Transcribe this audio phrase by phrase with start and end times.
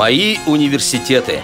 [0.00, 1.40] Мои университеты.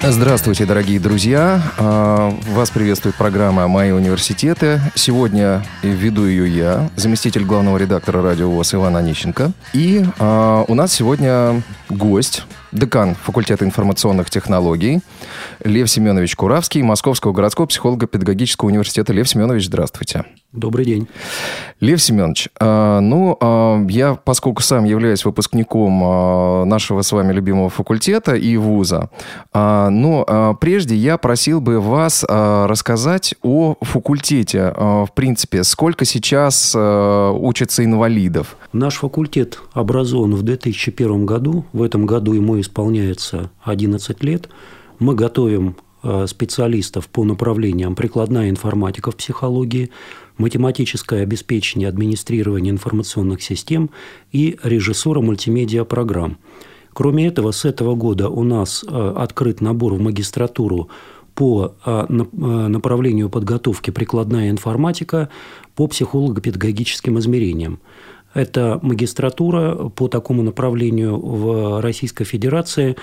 [0.00, 1.60] Здравствуйте, дорогие друзья!
[1.76, 4.80] А, вас приветствует программа «Мои университеты».
[4.94, 9.52] Сегодня веду ее я, заместитель главного редактора радио ВОЗ Иван Онищенко.
[9.74, 15.00] И а, у нас сегодня гость, декан факультета информационных технологий
[15.62, 19.12] Лев Семенович Куравский, Московского городского психолого-педагогического университета.
[19.12, 20.24] Лев Семенович, здравствуйте.
[20.52, 21.08] Добрый день.
[21.80, 27.70] Лев Семенович, э, ну, э, я, поскольку сам являюсь выпускником э, нашего с вами любимого
[27.70, 29.08] факультета и вуза,
[29.54, 34.72] но э, прежде я просил бы вас рассказать о факультете.
[34.76, 38.56] В принципе, сколько сейчас учатся инвалидов?
[38.72, 41.64] Наш факультет образован в 2001 году.
[41.72, 44.48] В этом году ему исполняется 11 лет.
[44.98, 49.90] Мы готовим э, специалистов по направлениям прикладная информатика в психологии,
[50.38, 53.90] математическое обеспечение администрирования информационных систем
[54.32, 56.38] и режиссура мультимедиа программ.
[56.92, 60.88] Кроме этого, с этого года у нас э, открыт набор в магистратуру
[61.34, 65.30] по э, направлению подготовки прикладная информатика
[65.74, 67.80] по психолого-педагогическим измерениям.
[68.34, 72.96] Это магистратура по такому направлению в Российской Федерации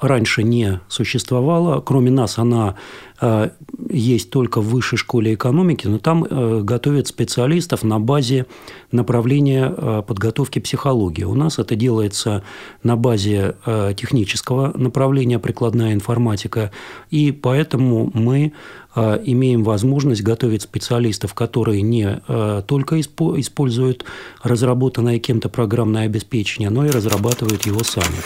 [0.00, 1.80] раньше не существовала.
[1.80, 2.74] Кроме нас она
[3.20, 3.50] э,
[3.94, 8.46] есть только в высшей школе экономики, но там э, готовят специалистов на базе
[8.90, 11.24] направления э, подготовки психологии.
[11.24, 12.42] У нас это делается
[12.82, 13.56] на базе
[13.96, 16.70] технического направления прикладная информатика,
[17.10, 18.52] и поэтому мы
[18.94, 22.20] имеем возможность готовить специалистов, которые не
[22.66, 24.04] только используют
[24.42, 28.16] разработанное кем-то программное обеспечение, но и разрабатывают его сами.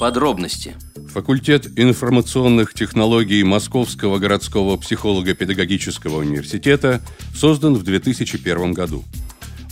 [0.00, 0.76] Подробности.
[1.12, 7.02] Факультет информационных технологий Московского городского психолого-педагогического университета
[7.34, 9.04] создан в 2001 году.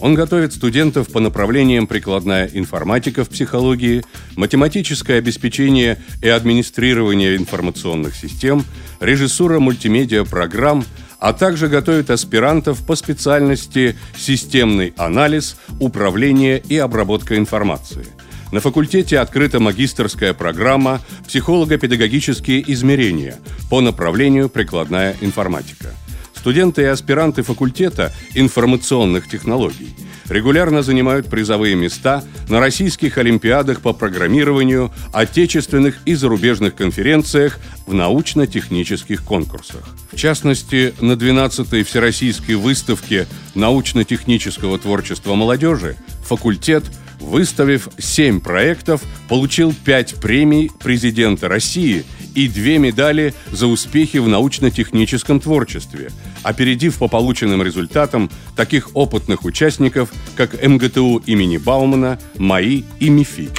[0.01, 4.05] Он готовит студентов по направлениям прикладная информатика в психологии,
[4.36, 8.67] математическое обеспечение и администрирование информационных систем,
[9.01, 10.85] режиссура мультимедиа программ,
[11.19, 18.07] а также готовит аспирантов по специальности системный анализ, управление и обработка информации–
[18.53, 23.36] на факультете открыта магистрская программа «Психолого-педагогические измерения»
[23.69, 25.95] по направлению «Прикладная информатика».
[26.35, 29.95] Студенты и аспиранты факультета информационных технологий
[30.29, 39.25] регулярно занимают призовые места на российских олимпиадах по программированию, отечественных и зарубежных конференциях в научно-технических
[39.25, 39.89] конкурсах.
[40.13, 46.85] В частности, на 12-й Всероссийской выставке научно-технического творчества молодежи факультет–
[47.20, 55.40] выставив 7 проектов, получил 5 премий президента России и 2 медали за успехи в научно-техническом
[55.40, 56.11] творчестве,
[56.42, 63.51] опередив по полученным результатам таких опытных участников, как МГТУ имени Баумана, МАИ и МИФИ.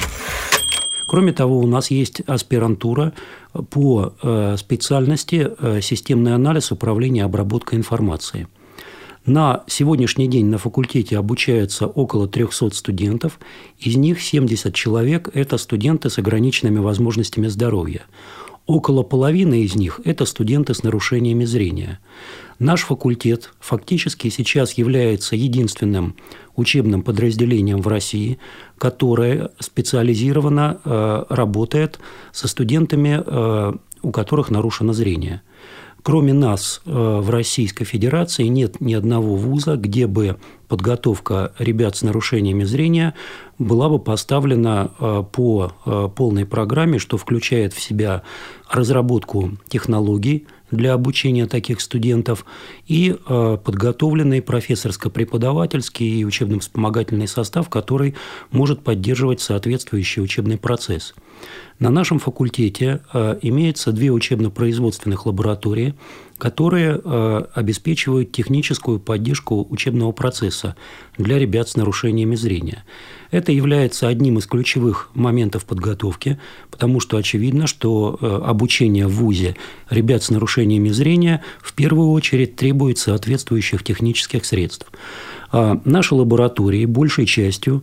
[1.06, 3.12] Кроме того, у нас есть аспирантура
[3.70, 8.46] по э, специальности э, системный анализ управления обработкой информации–
[9.26, 13.38] на сегодняшний день на факультете обучаются около 300 студентов,
[13.78, 18.02] из них 70 человек– это студенты с ограниченными возможностями здоровья.
[18.66, 21.98] Около половины из них– это студенты с нарушениями зрения.
[22.58, 26.14] Наш факультет фактически сейчас является единственным
[26.56, 28.38] учебным подразделением в России,
[28.78, 31.98] которое специализированно э, работает
[32.32, 35.42] со студентами, э, у которых нарушено зрение.
[36.02, 40.38] Кроме нас э, в Российской Федерации нет ни одного вуза, где бы
[40.68, 43.14] подготовка ребят с нарушениями зрения
[43.58, 48.22] была бы поставлена э, по э, полной программе, что включает в себя
[48.70, 52.44] разработку технологий для обучения таких студентов
[52.86, 58.14] и подготовленный профессорско-преподавательский и учебно-вспомогательный состав, который
[58.52, 61.12] может поддерживать соответствующий учебный процесс.
[61.78, 65.94] На нашем факультете э, имеется две учебно-производственных лаборатории,
[66.36, 70.76] которые э, обеспечивают техническую поддержку учебного процесса
[71.16, 72.84] для ребят с нарушениями зрения.
[73.30, 76.38] Это является одним из ключевых моментов подготовки,
[76.70, 79.56] потому что очевидно, что э, обучение в ВУЗе
[79.88, 84.86] ребят с нарушениями зрения в первую очередь требует соответствующих технических средств.
[85.52, 87.82] А наши лаборатории большей частью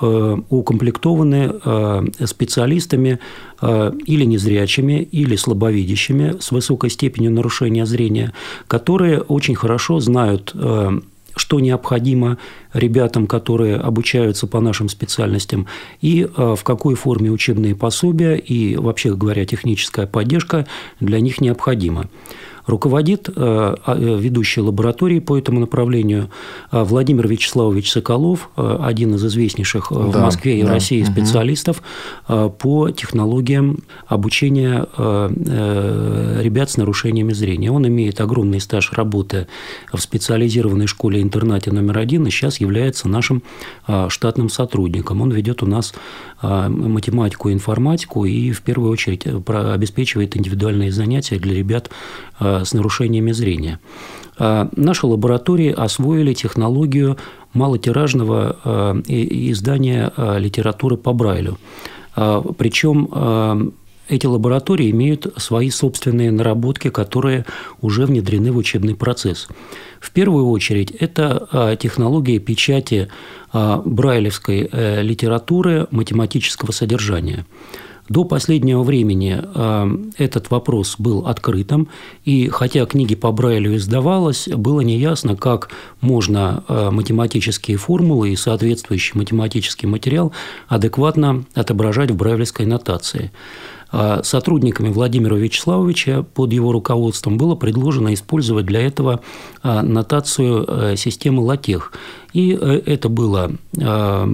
[0.00, 3.18] укомплектованы э, специалистами
[3.60, 8.32] э, или незрячими, или слабовидящими с высокой степенью нарушения зрения,
[8.66, 10.54] которые очень хорошо знают
[11.36, 12.36] что необходимо
[12.72, 15.68] ребятам, которые обучаются по нашим специальностям,
[16.00, 20.66] и в какой форме учебные пособия и, вообще говоря, техническая поддержка
[20.98, 22.08] для них необходима.
[22.68, 26.30] Руководит а, ведущий лаборатории по этому направлению
[26.70, 30.74] Владимир Вячеславович Соколов, один из известнейших да, в Москве и да.
[30.74, 31.82] России специалистов
[32.28, 32.50] угу.
[32.50, 34.86] по технологиям обучения
[36.42, 37.72] ребят с нарушениями зрения.
[37.72, 39.46] Он имеет огромный стаж работы
[39.92, 43.42] в специализированной школе-интернате номер один и сейчас является нашим
[44.08, 45.22] штатным сотрудником.
[45.22, 45.94] Он ведет у нас
[46.42, 51.90] математику и информатику и в первую очередь обеспечивает индивидуальные занятия для ребят
[52.40, 53.80] с нарушениями зрения.
[54.38, 57.16] Наши лаборатории освоили технологию
[57.54, 61.58] малотиражного издания литературы по Брайлю.
[62.14, 63.72] Причем
[64.08, 67.44] эти лаборатории имеют свои собственные наработки, которые
[67.82, 69.48] уже внедрены в учебный процесс.
[70.00, 73.08] В первую очередь, это технология печати
[73.52, 77.46] брайлевской э, литературы математического содержания.
[78.08, 79.42] До последнего времени
[80.16, 81.88] этот вопрос был открытым,
[82.24, 85.70] и хотя книги по Брайлю издавалось, было неясно, как
[86.00, 90.32] можно математические формулы и соответствующий математический материал
[90.68, 93.30] адекватно отображать в брайлевской нотации.
[93.90, 99.20] А сотрудниками Владимира Вячеславовича под его руководством было предложено использовать для этого
[99.62, 101.92] нотацию э, системы латех.
[102.32, 104.26] И э, это было а,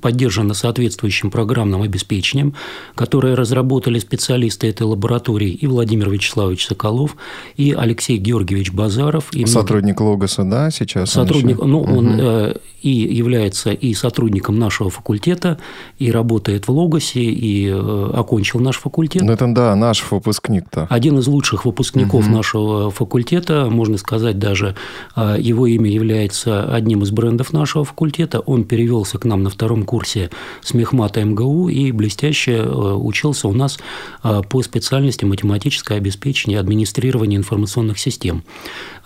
[0.00, 2.54] поддержано соответствующим программным обеспечением,
[2.94, 7.16] которое разработали специалисты этой лаборатории и Владимир Вячеславович Соколов,
[7.56, 9.32] и Алексей Георгиевич Базаров.
[9.32, 11.10] И Сотрудник Логоса, да, сейчас?
[11.10, 12.58] Сотрудник, он ну, он угу.
[12.82, 15.58] и является и сотрудником нашего факультета,
[15.98, 19.22] и работает в Логосе, и окончил наш факультет.
[19.22, 20.86] Ну, это, да, наш выпускник-то.
[20.90, 22.34] Один из лучших выпускников угу.
[22.34, 24.76] нашего факультета, можно сказать, даже
[25.16, 28.40] его имя является одним из брендов нашего факультета.
[28.40, 30.30] Он перевелся к нам на втором курсе
[30.62, 33.78] с мехмата МГУ и блестяще э, учился у нас
[34.22, 38.42] э, по специальности математическое обеспечение и администрирование информационных систем.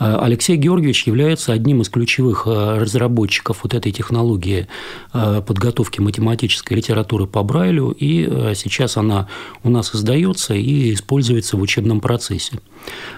[0.01, 4.67] Э, Алексей Георгиевич является одним из ключевых разработчиков вот этой технологии
[5.13, 9.29] подготовки математической литературы по Брайлю, и сейчас она
[9.63, 12.61] у нас издается и используется в учебном процессе.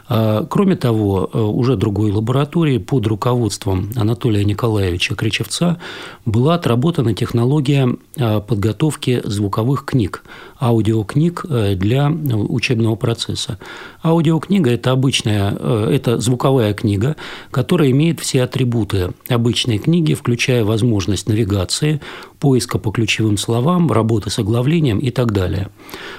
[0.09, 5.79] Кроме того, уже другой лаборатории под руководством Анатолия Николаевича Николаевича Кричевца
[6.25, 10.25] была отработана технология э, подготовки звуковых книг,
[10.59, 13.59] аудиокниг э, для учебного процесса.
[14.03, 17.17] Аудиокнига– это обычная, э, это звуковая книга,
[17.51, 22.01] которая имеет все атрибуты обычной книги, включая возможность навигации,
[22.41, 25.69] поиска по ключевым словам, работы с оглавлением и так далее.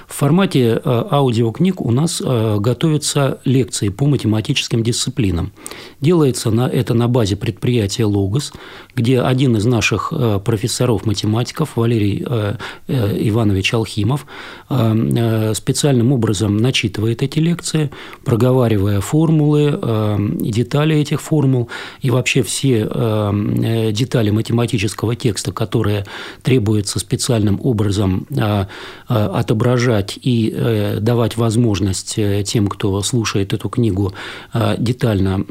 [0.06, 5.52] В формате аудиокниг у нас готовятся лекции по математическим дисциплинам.
[6.00, 8.52] Делается это на базе предприятия «Логос»,
[8.94, 12.56] где один из наших э, профессоров-математиков, Валерий э,
[12.88, 14.26] э, Иванович Алхимов,
[15.54, 17.90] специальным образом начитывает эти лекции,
[18.24, 19.78] проговаривая формулы,
[20.40, 21.68] детали этих формул
[22.00, 22.84] и вообще все
[23.92, 26.06] детали математического текста, которые
[26.42, 28.26] требуется специальным образом
[29.08, 34.12] отображать и давать возможность тем, кто слушает эту книгу,
[34.78, 35.44] детально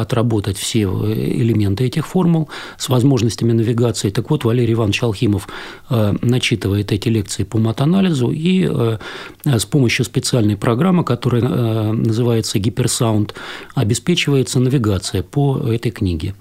[0.00, 4.10] отработать все элементы этих формул, с возможностями навигации.
[4.10, 5.48] Так вот, Валерий Иванович Алхимов
[5.90, 8.98] э, начитывает эти лекции по матанализу и э,
[9.44, 13.34] с помощью специальной программы, которая э, называется «Гиперсаунд»,
[13.74, 16.34] обеспечивается навигация по этой книге.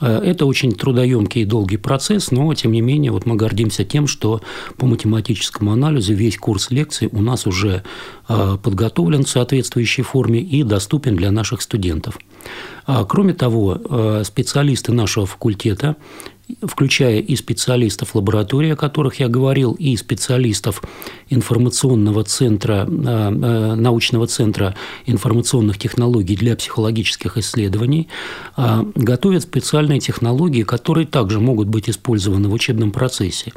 [0.00, 4.40] Это очень трудоемкий и долгий процесс, но, тем не менее, вот мы гордимся тем, что
[4.76, 7.82] по математическому анализу весь курс лекций у нас уже
[8.26, 12.18] подготовлен в соответствующей форме и доступен для наших студентов.
[12.86, 15.96] А, кроме того, э, специалисты нашего факультета
[16.62, 20.82] включая и специалистов лаборатории, о которых я говорил, и специалистов
[21.28, 24.74] информационного центра, э, э, научного центра
[25.06, 28.08] информационных технологий для психологических исследований,
[28.94, 33.52] готовят специальные технологии, которые также могут быть использованы в учебном процессе.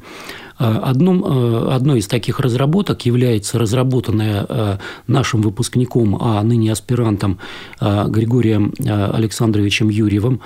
[0.59, 7.39] Одном, э, одной из таких разработок является разработанная э, нашим выпускником, а ныне аспирантом
[7.79, 10.41] э, Григорием Александровичем Юрьевым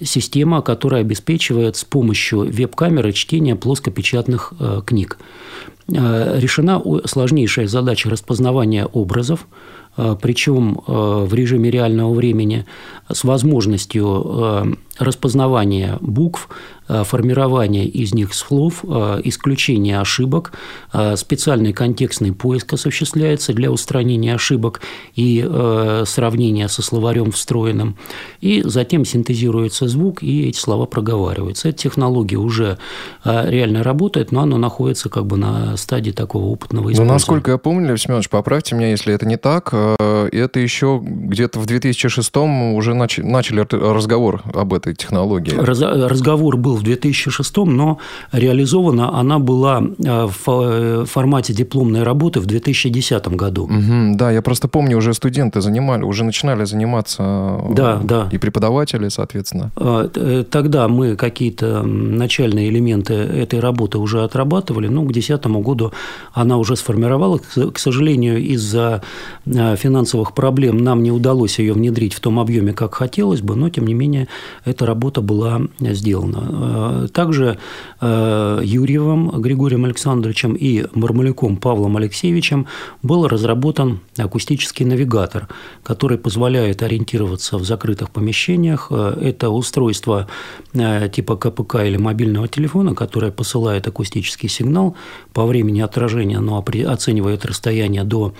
[0.00, 4.52] система, которая обеспечивает с помощью веб-камеры чтение плоскопечатных
[4.84, 5.18] книг.
[5.88, 9.46] Решена сложнейшая задача распознавания образов,
[9.96, 12.66] причем в режиме реального времени
[13.10, 16.48] с возможностью распознавания букв,
[17.04, 20.52] формирование из них слов, исключение ошибок,
[21.16, 24.80] специальный контекстный поиск осуществляется для устранения ошибок
[25.14, 25.42] и
[26.04, 27.96] сравнения со словарем встроенным,
[28.40, 31.68] и затем синтезируется звук, и эти слова проговариваются.
[31.68, 32.78] Эта технология уже
[33.24, 37.08] реально работает, но она находится как бы на стадии такого опытного использования.
[37.08, 41.58] Ну, насколько я помню, Лев Семенович, поправьте меня, если это не так, это еще где-то
[41.58, 45.54] в 2006 уже начали разговор об этой технологии.
[45.54, 47.98] Раз, разговор был в 2006, но
[48.32, 53.64] реализована она была э, в э, формате дипломной работы в 2010 году.
[53.64, 58.28] Угу, да, я просто помню, уже студенты занимали, уже начинали заниматься э, да, да.
[58.32, 59.70] и преподаватели, соответственно.
[60.50, 65.92] Тогда мы какие-то начальные элементы этой работы уже отрабатывали, но к 2010 году
[66.32, 67.42] она уже сформировалась.
[67.72, 69.02] К сожалению, из-за
[69.44, 73.86] финансовых проблем нам не удалось ее внедрить в том объеме, как хотелось бы, но, тем
[73.86, 74.28] не менее,
[74.64, 76.42] эта работа была сделана.
[76.72, 77.58] Э, также
[78.00, 82.66] э, Юрьевым Григорием Александровичем и Мармалюком Павлом Алексеевичем
[83.02, 85.48] был разработан акустический навигатор,
[85.82, 88.88] который позволяет ориентироваться в закрытых помещениях.
[88.90, 90.28] Э, это устройство
[90.72, 94.96] типа КПК или мобильного телефона, которое посылает акустический сигнал
[95.34, 98.32] по времени отражения, но оценивает расстояние до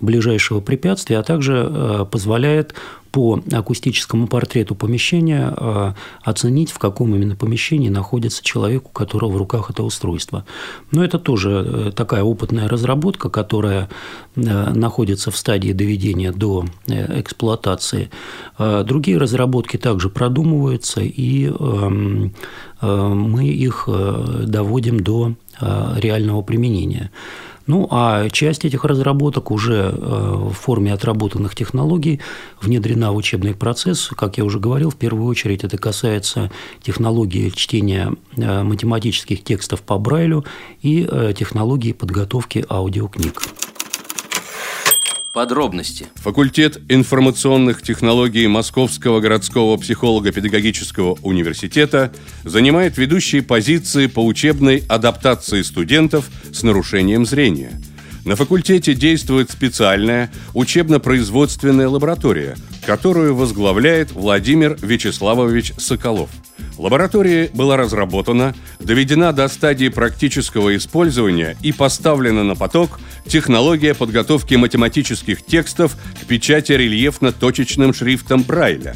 [0.00, 2.74] ближайшего препятствия, а также позволяет
[3.10, 9.36] по акустическому портрету помещения э, оценить, в каком именно помещении находится человек, у которого в
[9.36, 10.44] руках это устройство.
[10.90, 13.88] Но это тоже э, такая опытная разработка, которая
[14.36, 14.40] э,
[14.74, 18.10] находится в стадии доведения до эксплуатации.
[18.58, 22.34] Другие разработки также продумываются, и эм,
[22.80, 27.10] мы их доводим до реального применения.
[27.68, 32.18] Ну, а часть этих разработок уже э, в форме отработанных технологий
[32.62, 34.08] внедрена в учебный процесс.
[34.16, 36.50] Как я уже говорил, в первую очередь это касается
[36.82, 40.46] технологии чтения э, математических текстов по Брайлю
[40.80, 43.42] и э, технологии подготовки аудиокниг.
[45.38, 46.08] Подробности.
[46.16, 56.64] Факультет информационных технологий Московского городского психолого-педагогического университета занимает ведущие позиции по учебной адаптации студентов с
[56.64, 57.70] нарушением зрения.
[58.24, 62.56] На факультете действует специальная учебно-производственная лаборатория,
[62.88, 66.30] которую возглавляет Владимир Вячеславович Соколов–
[66.78, 75.44] Лаборатория была разработана, доведена до стадии практического использования и поставлена на поток технология подготовки математических
[75.44, 78.94] текстов к печати рельефно-точечным шрифтом Брайля.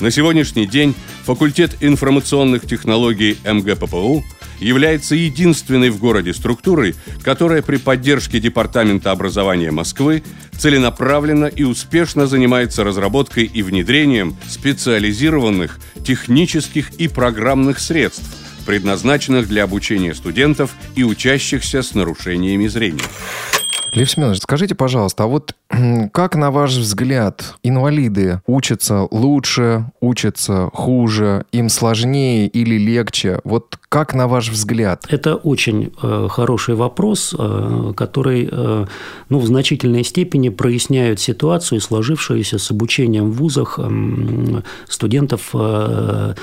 [0.00, 4.24] На сегодняшний день факультет информационных технологий МГППУ–
[4.60, 10.22] является единственной в городе структурой, которая при поддержке Департамента образования Москвы
[10.56, 18.24] целенаправленно и успешно занимается разработкой и внедрением специализированных технических и программных средств,
[18.64, 23.02] предназначенных для обучения студентов и учащихся с нарушениями зрения.
[23.96, 25.54] Лев Семенович, скажите, пожалуйста, а вот
[26.12, 33.40] как, на ваш взгляд, инвалиды учатся лучше, учатся хуже, им сложнее или легче?
[33.44, 35.06] Вот как, на ваш взгляд?
[35.08, 38.86] Это очень э, хороший вопрос, э, который э,
[39.30, 46.34] ну, в значительной степени проясняет ситуацию, сложившуюся с обучением в вузах э, студентов э,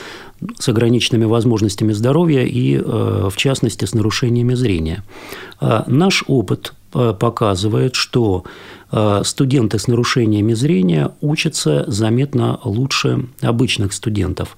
[0.57, 5.03] с ограниченными возможностями здоровья и, э, в частности, с нарушениями зрения.
[5.61, 8.43] Э, наш опыт показывает, что
[8.91, 14.55] э, студенты с нарушениями зрения учатся заметно лучше обычных студентов.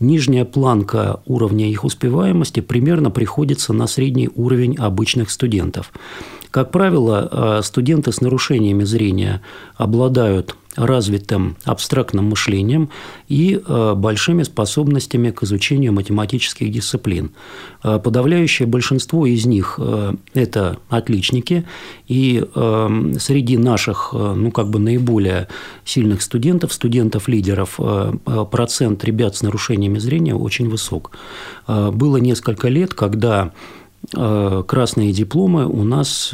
[0.00, 5.92] Нижняя планка уровня их успеваемости примерно приходится на средний уровень обычных студентов.
[6.50, 9.42] Как правило, э, студенты с нарушениями зрения
[9.76, 12.90] обладают развитым абстрактным мышлением
[13.28, 17.30] и э, большими способностями к изучению математических дисциплин.
[17.82, 21.64] Э, подавляющее большинство из них э,– это отличники,
[22.08, 22.44] и
[23.18, 25.48] среди наших, ну, как бы наиболее
[25.84, 27.78] сильных студентов, студентов-лидеров,
[28.50, 31.12] процент ребят с нарушениями зрения очень высок.
[31.66, 33.52] Было несколько лет, когда
[34.12, 36.32] красные дипломы у нас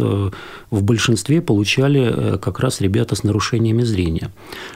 [0.73, 4.33] в большинстве получали э, как раз ребята с нарушениями зрения.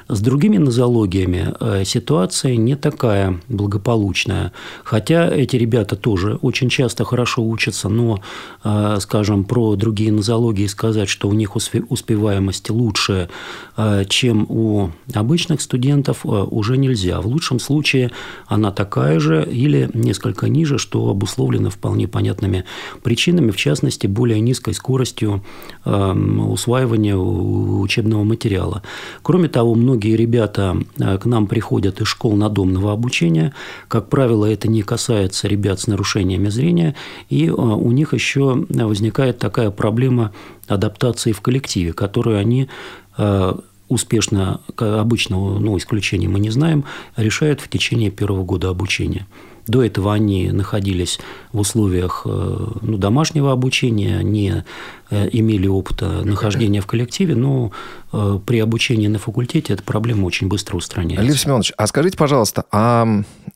[0.09, 4.53] С другими нозологиями ситуация не такая благополучная.
[4.85, 8.21] Хотя эти ребята тоже очень часто хорошо учатся, но,
[9.01, 13.29] скажем, про другие нозологии сказать, что у них успеваемость лучше,
[14.09, 17.21] чем у обычных студентов, уже нельзя.
[17.21, 18.11] В лучшем случае
[18.47, 22.65] она такая же или несколько ниже, что обусловлено вполне понятными
[23.03, 25.43] причинами, в частности, более низкой скоростью
[25.87, 28.83] усваивания учебного материала.
[29.23, 33.53] Кроме того, многие ребята э, к нам приходят из школ надомного обучения.
[33.89, 36.95] Как правило, это не касается ребят с нарушениями зрения,
[37.29, 40.33] и у них еще возникает такая проблема
[40.67, 42.69] адаптации в коллективе, которую они
[43.89, 46.85] успешно, обычно, ну, исключения мы не знаем,
[47.17, 49.27] решают в течение первого года обучения.
[49.67, 51.19] До этого они находились
[51.53, 54.65] в условиях э, ну, домашнего обучения, не
[55.06, 57.73] э, имели опыта нахождения в коллективе, но
[58.13, 61.25] э, при обучении на факультете эта проблема очень быстро устраняется.
[61.25, 63.07] Лев Семенович, а скажите, пожалуйста, а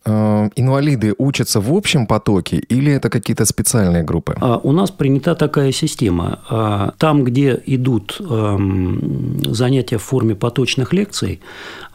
[0.05, 4.35] инвалиды учатся в общем потоке или это какие-то специальные группы?
[4.41, 6.41] А, у нас принята такая система.
[6.49, 11.41] А, там, где идут эм, занятия в форме поточных лекций,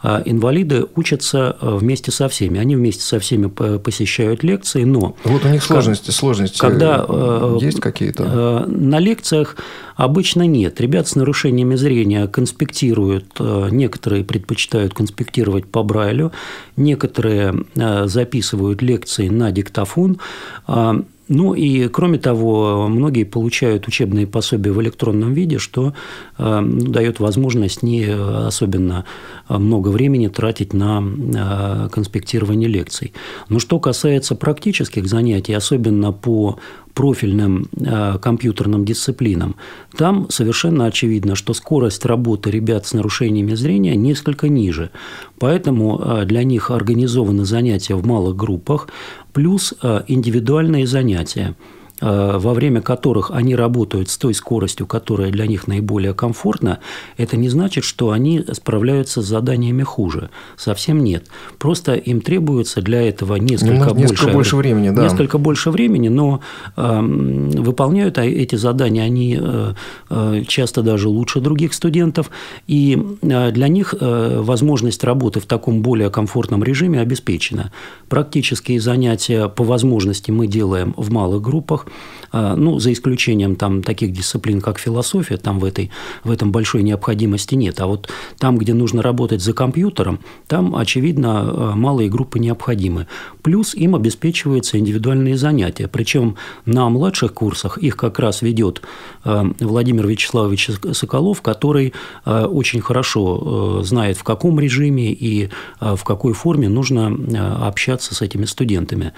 [0.02, 2.60] а, инвалиды учатся вместе со всеми.
[2.60, 3.48] Они вместе со всеми
[3.78, 5.16] посещают лекции, но...
[5.24, 8.64] Вот у них сложности, сложности когда, э, есть какие-то?
[8.66, 9.45] Э, на лекциях
[9.94, 10.80] обычно нет.
[10.80, 16.32] Ребят с нарушениями зрения конспектируют, э, некоторые предпочитают конспектировать по Брайлю,
[16.76, 17.64] некоторые
[18.04, 20.18] записывают лекции на диктофон,
[20.66, 25.94] а, ну и, кроме того, многие получают учебные пособия в электронном виде, что
[26.38, 29.04] э, дает возможность не особенно
[29.48, 33.12] много времени тратить на э, конспектирование лекций.
[33.48, 36.58] Но что касается практических занятий, особенно по
[36.96, 39.56] профильным э, компьютерным дисциплинам,
[39.98, 44.90] там совершенно очевидно, что скорость работы ребят с нарушениями зрения несколько ниже.
[45.38, 48.88] Поэтому э, для них организованы занятия в малых группах,
[49.36, 51.54] плюс э, индивидуальные занятия–
[52.00, 56.78] во время которых они работают с той скоростью, которая для них наиболее комфортна,
[57.16, 60.30] это не значит, что они справляются с заданиями хуже.
[60.56, 61.26] Совсем нет.
[61.58, 64.90] Просто им требуется для этого несколько, несколько больше, больше времени.
[64.90, 65.02] Да.
[65.02, 66.40] Несколько больше времени, но
[66.76, 69.74] э, выполняют эти задания они э,
[70.10, 72.30] э, часто даже лучше других студентов.
[72.66, 77.72] И э, для них э, возможность работы в таком более комфортном режиме обеспечена.
[78.08, 81.85] Практические занятия по возможности мы делаем в малых группах.
[82.32, 85.90] А, ну, за исключением там таких дисциплин, как философия, там в, этой,
[86.24, 87.80] в этом большой необходимости нет.
[87.80, 93.06] А вот там, где нужно работать за компьютером, там, очевидно, а, малые группы необходимы.
[93.42, 95.88] Плюс им обеспечиваются индивидуальные занятия.
[95.88, 98.82] Причем на младших курсах их как раз ведет
[99.24, 101.92] а, Владимир Вячеславович Соколов, который
[102.24, 105.48] очень хорошо знает, в каком режиме и
[105.80, 109.12] в какой форме нужно общаться с этими студентами.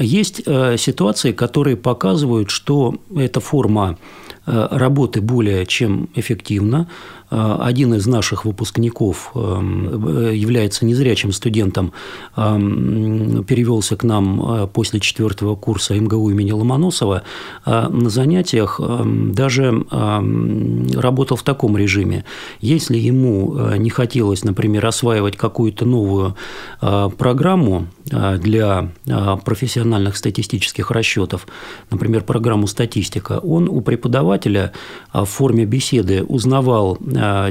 [0.00, 3.98] Есть э, ситуации, которые показывают, что эта форма
[4.46, 6.88] э, работы более чем эффективна.
[7.30, 11.92] Э, один из наших выпускников эм, является незрячим студентом,
[12.36, 17.22] эм, перевелся к нам после четвертого курса МГУ имени Ломоносова.
[17.66, 22.24] На занятиях эм, даже работал в таком режиме.
[22.60, 26.36] Если ему не хотелось, например, осваивать какую-то новую
[26.80, 31.46] программу, а, для а, профессиональных статистических расчетов,
[31.90, 34.72] например, программу «Статистика», он у преподавателя
[35.10, 36.98] а, в форме беседы узнавал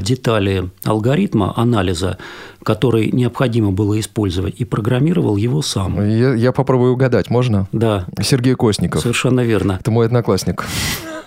[0.02, 2.18] детали алгоритма анализа,
[2.62, 6.06] который необходимо было использовать, и программировал его сам.
[6.08, 7.68] Я, я попробую угадать, можно?
[7.72, 8.06] Да.
[8.20, 9.02] Сергей Косников.
[9.02, 9.78] Совершенно верно.
[9.80, 10.64] Это мой одноклассник.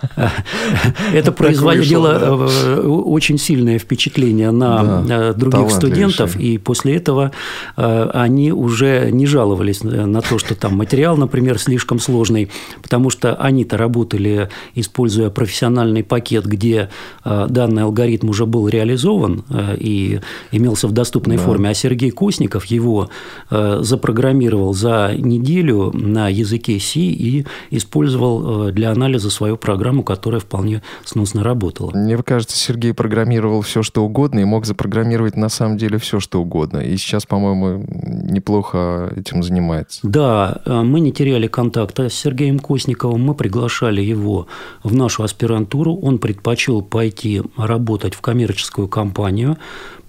[1.12, 7.32] Это производило э, очень сильное впечатление на э, других студентов, и после этого
[7.76, 12.50] э, они уже не жаловались на то, что там материал, например, слишком сложный,
[12.82, 16.88] потому что они-то работали, используя профессиональный пакет, где
[17.24, 19.44] данный алгоритм уже был реализован
[19.78, 23.08] и имелся в доступной форме, а Сергей Косников его
[23.50, 30.82] запрограммировал за неделю на языке C и использовал для анализа свою программу программу, которая вполне
[31.04, 31.90] сносно работала.
[31.94, 36.40] Мне кажется, Сергей программировал все, что угодно, и мог запрограммировать на самом деле все, что
[36.40, 36.78] угодно.
[36.78, 37.84] И сейчас, по-моему,
[38.32, 40.00] неплохо этим занимается.
[40.02, 44.46] Да, э, мы не теряли контакта с Сергеем Косниковым, мы приглашали его
[44.82, 49.56] в нашу аспирантуру, он предпочел пойти работать в коммерческую компанию,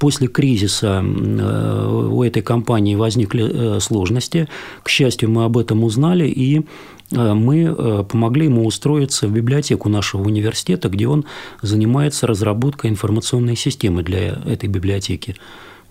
[0.04, 4.50] После кризиса э, у этой компании возникли э, сложности.
[4.84, 6.66] К счастью, мы об этом узнали, и
[7.14, 11.26] мы э, помогли ему устроиться в библиотеку нашего университета, где он
[11.62, 15.36] занимается разработкой информационной системы для этой библиотеки.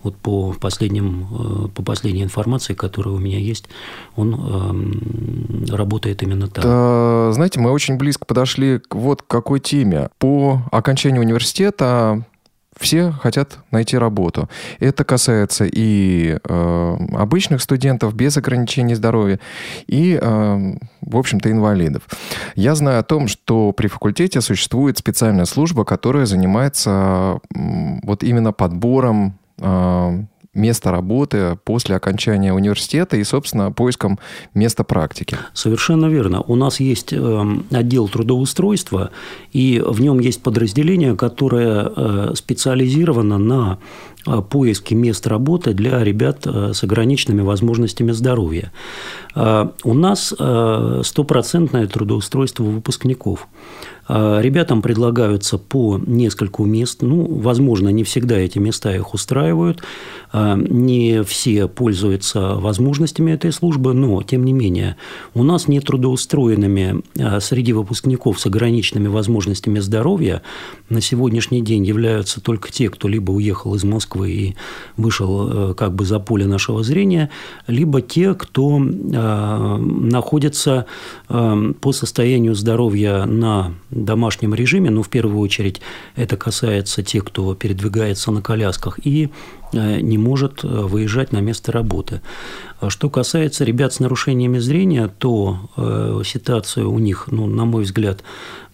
[0.03, 3.69] Вот по, последним, э, по последней информации, которая у меня есть,
[4.17, 6.63] он эм, работает именно так.
[6.63, 10.09] Да, знаете, мы очень близко подошли к вот какой теме.
[10.19, 12.25] По окончанию университета
[12.79, 14.49] все хотят найти работу.
[14.79, 19.39] Это касается и э, обычных студентов без ограничений здоровья,
[19.87, 22.03] и, э, в общем-то, инвалидов.
[22.55, 27.59] Я знаю о том, что при факультете существует специальная служба, которая занимается э,
[28.03, 34.19] вот именно подбором э, место работы после окончания университета и, собственно, поиском
[34.53, 35.37] места практики.
[35.53, 36.41] Совершенно верно.
[36.41, 39.09] У нас есть эм, отдел трудоустройства,
[39.51, 43.79] и в нем есть подразделение, которое э, специализировано на
[44.27, 48.71] э, поиске мест работы для ребят э, с ограниченными возможностями здоровья.
[49.35, 53.47] У нас стопроцентное трудоустройство выпускников.
[54.05, 57.01] А, ребятам предлагаются по нескольку мест.
[57.01, 59.81] Ну, возможно, не всегда эти места их устраивают.
[60.31, 64.97] А, не все пользуются возможностями этой службы, но, тем не менее,
[65.33, 70.41] у нас нетрудоустроенными а, среди выпускников с ограниченными возможностями здоровья
[70.89, 74.55] на сегодняшний день являются только те, кто либо уехал из Москвы и
[74.97, 77.29] вышел как бы за поле нашего зрения,
[77.67, 80.85] либо те, кто находится
[81.27, 85.81] по состоянию здоровья на домашнем режиме, но в первую очередь
[86.15, 88.99] это касается тех, кто передвигается на колясках.
[89.03, 89.29] И
[89.73, 92.21] не может э, выезжать на место работы.
[92.79, 97.83] А что касается ребят с нарушениями зрения, то э, ситуация у них, ну, на мой
[97.83, 98.23] взгляд,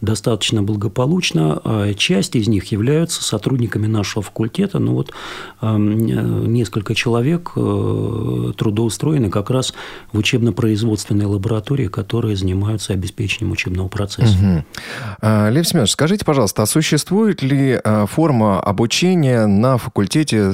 [0.01, 1.59] достаточно благополучна.
[1.63, 4.79] А часть из них являются сотрудниками нашего факультета.
[4.79, 5.11] Ну вот
[5.61, 9.73] несколько человек трудоустроены как раз
[10.13, 14.37] в учебно-производственной лаборатории, которые занимаются обеспечением учебного процесса.
[14.37, 14.63] Угу.
[15.49, 20.53] Лев Семенович, скажите, пожалуйста, а существует ли форма обучения на факультете Э,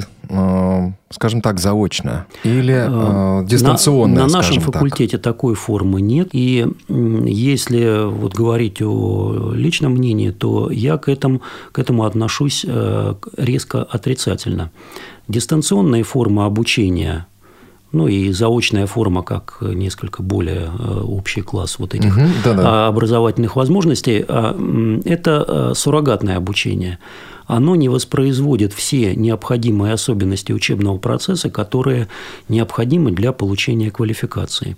[1.10, 4.22] скажем так, заочно или э, дистанционно?
[4.22, 5.34] На, на нашем факультете так.
[5.34, 6.28] такой формы нет.
[6.32, 13.14] И если вот говорить о личном мнении, то я к этому, к этому отношусь э,
[13.36, 14.70] резко отрицательно.
[15.28, 17.26] Дистанционные формы обучения
[17.92, 22.86] ну и заочная форма как несколько более э, общий класс вот этих угу, да -да.
[22.88, 24.54] образовательных возможностей, а,
[25.04, 26.98] это суррогатное обучение
[27.46, 32.08] оно не воспроизводит все необходимые особенности учебного процесса, которые
[32.48, 34.76] необходимы для получения квалификации.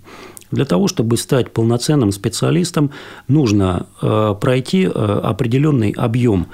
[0.51, 2.91] Для того, чтобы стать полноценным специалистом,
[3.27, 6.47] нужно э, пройти э, определенный объем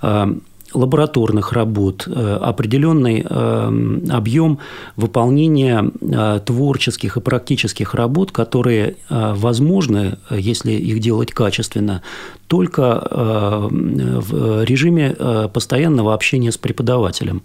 [0.00, 0.34] э,
[0.74, 4.58] лабораторных работ, э, определенный э, объем
[4.96, 12.02] выполнения э, творческих и практических работ, которые возможны, если их делать качественно,
[12.52, 15.16] только в режиме
[15.54, 17.42] постоянного общения с преподавателем.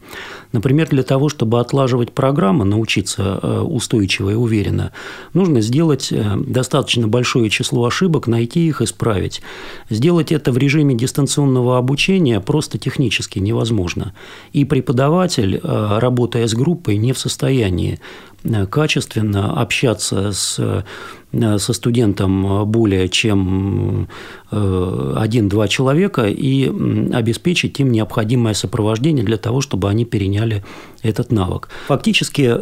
[0.52, 4.91] Например, для того, чтобы отлаживать программы, научиться устойчиво и уверенно,
[5.34, 9.41] нужно сделать достаточно большое число ошибок, найти их, исправить.
[9.89, 14.13] Сделать это в режиме дистанционного обучения просто технически невозможно.
[14.52, 18.37] И преподаватель, э, работая с группой, не в состоянии э,
[18.70, 24.08] качественно общаться с, э, со студентом более чем
[24.50, 26.68] один-два человека и
[27.14, 30.64] обеспечить им необходимое сопровождение для того, чтобы они переняли
[31.04, 31.68] этот навык.
[31.88, 32.56] Фактически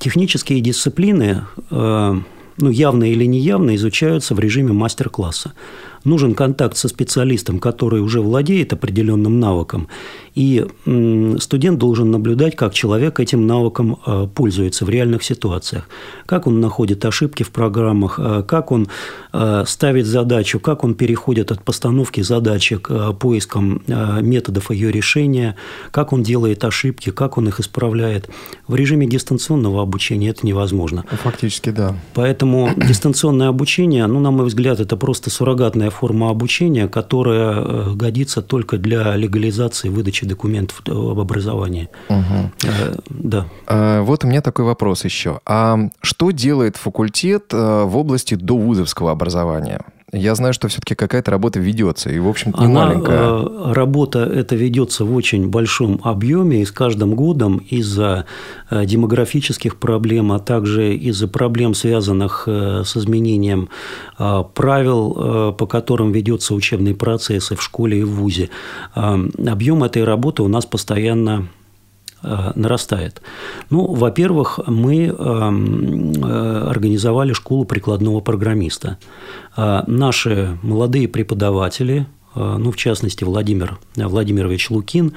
[0.00, 5.52] технические дисциплины ну, явно или неявно изучаются в режиме мастер-класса
[6.06, 9.88] нужен контакт со специалистом, который уже владеет определенным навыком,
[10.34, 10.66] и
[11.38, 15.88] студент должен наблюдать, как человек этим навыком э, пользуется в реальных ситуациях,
[16.26, 18.88] как он находит ошибки в программах, э, как он
[19.32, 23.82] э, ставит задачу, как он переходит от постановки задачи к поискам
[24.20, 25.56] методов ее решения,
[25.90, 28.28] как он делает ошибки, как он их исправляет.
[28.68, 31.04] В режиме дистанционного обучения это невозможно.
[31.22, 31.96] Фактически, да.
[32.14, 38.78] Поэтому дистанционное обучение, ну, на мой взгляд, это просто суррогатная форма обучения, которая годится только
[38.78, 41.88] для легализации выдачи документов об образовании.
[42.08, 42.50] Угу.
[43.10, 43.46] Да.
[44.02, 45.40] Вот у меня такой вопрос еще.
[45.46, 49.80] А что делает факультет э, в области довузовского образования?
[50.12, 53.18] Я знаю, что все-таки какая-то работа ведется, и, в общем-то, не Она, маленькая.
[53.18, 58.24] Э, работа эта ведется в очень большом объеме, и с каждым годом из-за
[58.70, 63.68] э, демографических проблем, а также из-за проблем, связанных э, с изменением
[64.16, 68.48] правил, по которым ведется учебный процесс и в школе, и в ВУЗе,
[68.94, 71.48] объем этой работы у нас постоянно
[72.54, 73.22] нарастает.
[73.70, 78.98] Ну, во-первых, мы организовали школу прикладного программиста.
[79.56, 85.14] Наши молодые преподаватели, ну, в частности, Владимир Владимирович Лукин,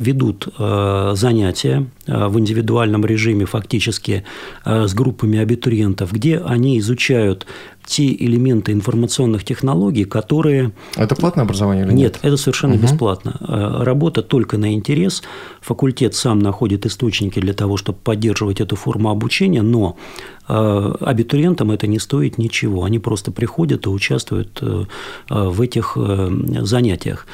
[0.00, 4.24] ведут занятия в индивидуальном режиме фактически
[4.64, 7.46] с группами абитуриентов, где они изучают
[7.86, 10.72] те элементы информационных технологий, которые...
[10.96, 11.98] Это платное образование или нет?
[11.98, 12.82] Нет, это совершенно угу.
[12.82, 13.36] бесплатно.
[13.40, 15.22] Э, работа только на интерес.
[15.60, 19.96] Факультет сам находит источники для того, чтобы поддерживать эту форму обучения, но
[20.48, 22.84] э, абитуриентам это не стоит ничего.
[22.84, 24.84] Они просто приходят и участвуют э,
[25.28, 25.96] в этих
[26.62, 27.26] занятиях.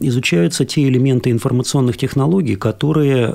[0.00, 3.34] Изучаются те элементы информационных технологий, которые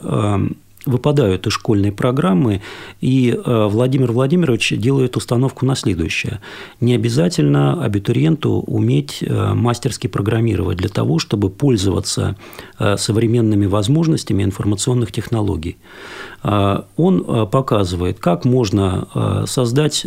[0.86, 2.62] выпадают из школьной программы,
[3.02, 6.40] и э, Владимир Владимирович делает установку на следующее.
[6.80, 12.36] Не обязательно абитуриенту уметь э, мастерски программировать для того, чтобы пользоваться
[12.80, 15.78] э, современными возможностями информационных технологий.
[16.44, 20.06] Он показывает, как можно создать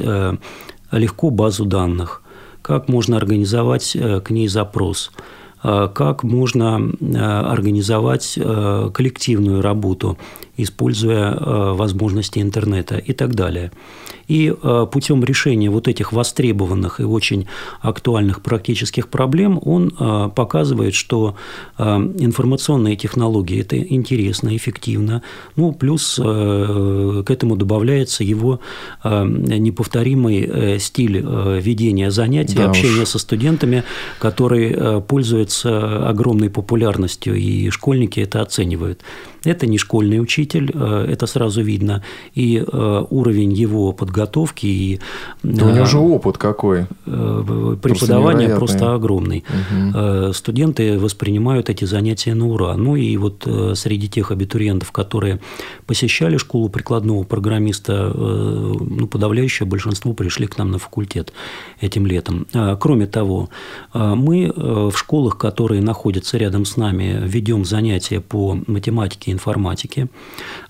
[0.90, 2.22] легко базу данных,
[2.62, 5.12] как можно организовать к ней запрос–
[5.62, 6.76] как можно
[7.14, 10.18] организовать коллективную работу,
[10.56, 13.70] используя возможности интернета и так далее.
[14.26, 14.54] И
[14.90, 17.46] путем решения вот этих востребованных и очень
[17.82, 19.90] актуальных практических проблем он
[20.34, 21.36] показывает, что
[21.78, 25.22] информационные технологии– это интересно, эффективно.
[25.56, 28.60] Ну, плюс к этому добавляется его
[29.04, 33.08] неповторимый стиль ведения занятий, да общения уж.
[33.08, 33.84] со студентами,
[34.18, 39.00] который пользуется пользуется огромной популярностью, и школьники это оценивают.
[39.44, 42.02] Это не школьный учитель, э, это сразу видно,
[42.34, 45.00] и э, уровень его подготовки и
[45.42, 49.44] да у него же опыт какой э, преподавания просто, просто огромный.
[49.48, 50.32] Угу.
[50.32, 52.76] Студенты воспринимают эти занятия на ура.
[52.76, 55.40] Ну и вот среди тех абитуриентов, которые
[55.86, 61.32] посещали школу прикладного программиста, ну, подавляющее большинство пришли к нам на факультет
[61.80, 62.46] этим летом.
[62.80, 63.48] Кроме того,
[63.92, 70.08] мы в школах, которые находятся рядом с нами, ведем занятия по математике информатики.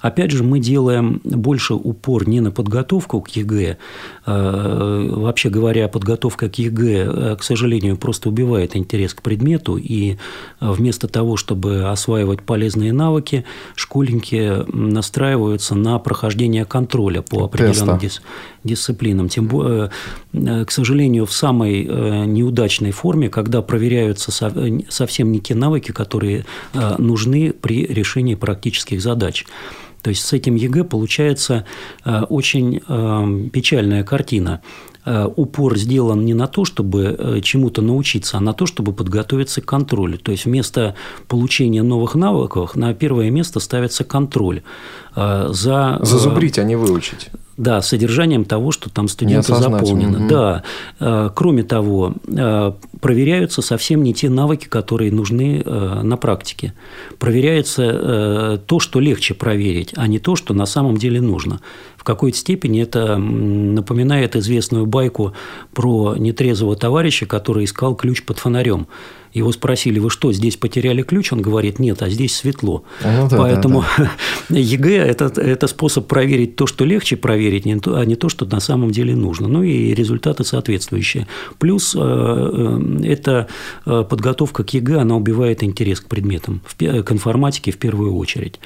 [0.01, 3.79] Опять же, мы делаем больше упор не на подготовку к ЕГЭ.
[4.27, 10.13] Э, вообще говоря, подготовка к ЕГЭ, э, к сожалению, просто убивает интерес к предмету, и
[10.13, 10.17] э,
[10.61, 18.23] вместо того, чтобы осваивать полезные навыки, школьники настраиваются на прохождение контроля по определенным дис
[18.65, 19.29] дисциплинам.
[19.29, 19.91] Тем более,
[20.33, 24.33] к сожалению, в самой неудачной форме, когда проверяются
[24.89, 26.47] совсем не те навыки, которые
[26.97, 29.45] нужны при решении практических задач.
[30.05, 31.65] То есть с этим ЕГЭ получается
[32.05, 34.61] э, очень э, печальная картина.
[35.05, 39.67] Э, упор сделан не на то, чтобы чему-то научиться, а на то, чтобы подготовиться к
[39.67, 40.19] контролю.
[40.19, 40.95] То есть вместо
[41.29, 44.63] получения новых навыков на первое место ставится контроль.
[45.15, 45.99] За...
[46.03, 47.31] Зазубрить, а не выучить.
[47.57, 50.19] Да, содержанием того, что там студенты заполнено.
[50.19, 50.29] Угу.
[50.29, 50.63] Да.
[50.99, 56.73] Э, кроме того, э, проверяются совсем не те навыки, которые нужны э, на практике.
[57.19, 61.61] Проверяется то, что легче проверить, а не то, что на самом деле нужно.
[62.05, 65.33] В какой-то степени это напоминает известную байку
[65.73, 68.89] про нетрезвого товарища, который искал ключ под фонарем.
[69.35, 71.33] Его спросили, вы что, здесь потеряли ключ?
[71.33, 72.85] Он говорит, нет, а здесь светло.
[73.03, 74.11] Ну, да, Поэтому да,
[74.49, 74.59] да.
[74.59, 78.93] ЕГЭ это,– это способ проверить то, что легче проверить, а не то, что на самом
[78.93, 79.49] деле нужно.
[79.49, 81.27] Ну и результаты соответствующие.
[81.59, 83.49] Плюс э, э, эта
[83.87, 88.61] э, подготовка к ЕГЭ, она убивает интерес к предметам, к информатике в первую очередь.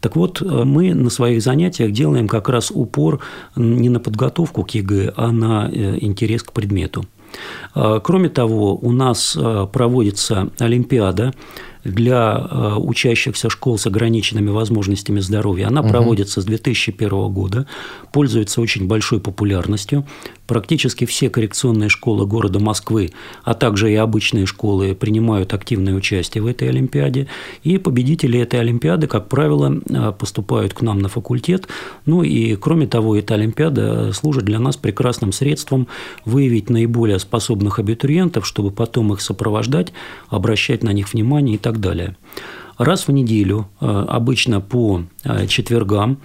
[0.00, 3.20] Так вот, мы на своих занятиях делаем как раз упор
[3.54, 7.06] не на подготовку к ЕГЭ, а на интерес к предмету.
[7.74, 11.32] А, кроме того, у нас а, проводится Олимпиада
[11.84, 15.68] для а, учащихся школ с ограниченными возможностями здоровья.
[15.68, 15.90] Она угу.
[15.90, 17.66] проводится с 2001 года,
[18.12, 20.06] пользуется очень большой популярностью.
[20.48, 23.12] Практически все коррекционные школы города Москвы,
[23.44, 27.28] а также и обычные школы принимают активное участие в этой Олимпиаде.
[27.62, 29.78] И победители этой Олимпиады, как правило,
[30.18, 31.68] поступают к нам на факультет.
[32.06, 35.86] Ну и, кроме того, эта Олимпиада служит для нас прекрасным средством
[36.24, 39.92] выявить наиболее способных абитуриентов, чтобы потом их сопровождать,
[40.30, 42.16] обращать на них внимание и так далее.
[42.78, 46.18] Раз в неделю, э, обычно по э, четвергам,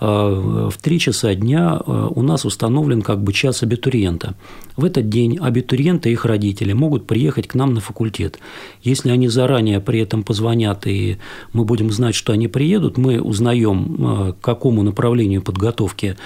[0.00, 4.34] э, в 3 часа дня у нас установлен как бы час абитуриента.
[4.76, 8.38] В этот день абитуриенты и их родители могут приехать к нам на факультет.
[8.84, 11.16] Если они заранее при этом позвонят, и
[11.52, 16.16] мы будем знать, что они приедут, мы узнаем, к какому направлению подготовки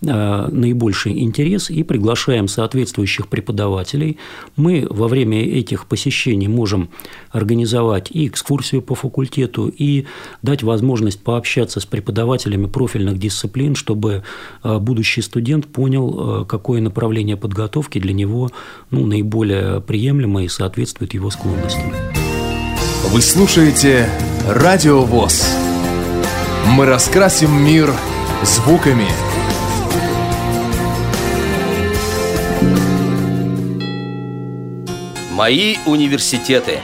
[0.00, 4.18] наибольший интерес и приглашаем соответствующих преподавателей.
[4.56, 6.88] Мы во время этих посещений можем
[7.30, 10.06] организовать и экскурсию по факультету, и
[10.42, 14.22] дать возможность пообщаться с преподавателями профильных дисциплин, чтобы
[14.62, 18.50] э, будущий студент понял, э, какое направление подготовки для него
[18.90, 21.92] ну, наиболее приемлемо и соответствует его склонностям.
[23.10, 24.08] Вы слушаете
[24.46, 25.48] «Радио ВОЗ».
[26.66, 27.92] Мы раскрасим мир
[28.42, 29.06] звуками–
[35.38, 36.80] Мои университеты.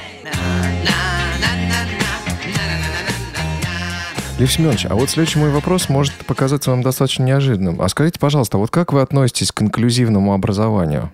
[4.38, 7.82] Лев Семенович, а вот следующий мой вопрос может показаться вам достаточно неожиданным.
[7.82, 11.10] А скажите, пожалуйста, вот как вы относитесь к инклюзивному образованию?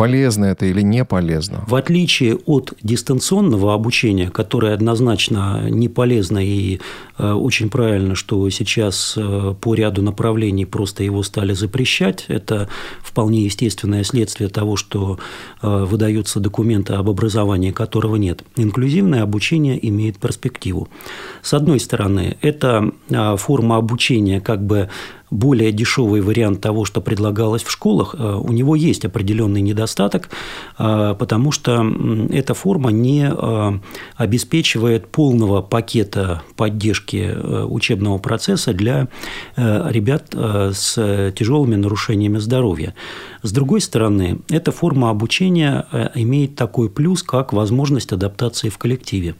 [0.00, 1.62] Полезно это или не полезно?
[1.66, 6.80] В отличие от дистанционного обучения, которое однозначно не полезно и
[7.18, 12.70] э, очень правильно, что сейчас э, по ряду направлений просто его стали запрещать, это
[13.02, 15.18] вполне естественное следствие того, что
[15.60, 18.42] э, выдаются документы об образовании, которого нет.
[18.56, 20.88] Инклюзивное обучение имеет перспективу.
[21.42, 22.90] С одной стороны, это
[23.36, 24.88] форма обучения как бы
[25.30, 30.28] более дешевый вариант того, что предлагалось в школах, э, у него есть определенный недостаток,
[30.78, 31.86] э, потому что
[32.30, 33.72] эта форма не э,
[34.16, 37.30] обеспечивает полного пакета поддержки
[37.64, 39.08] учебного процесса для
[39.56, 42.94] ребят с тяжелыми нарушениями здоровья.
[43.42, 49.36] С другой стороны, эта форма обучения имеет такой плюс, как возможность адаптации в коллективе.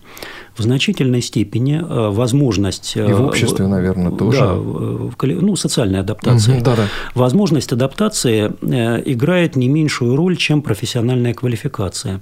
[0.56, 2.96] В значительной степени возможность...
[2.96, 4.38] И в обществе, наверное, тоже.
[4.38, 6.56] Да, ну, социальная социальной адаптации.
[6.56, 6.86] Угу, да, да.
[7.14, 12.20] Возможность адаптации э, играет не меньшую роль, чем профессиональная квалификация.